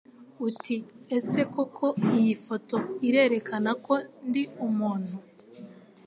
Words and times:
uti 0.47 0.75
ese 1.17 1.41
koko 1.53 1.85
iyi 2.17 2.33
foto 2.45 2.75
irerekana 3.07 3.71
ko 3.85 3.93
ndi 4.27 4.43
umuntu 4.67 5.15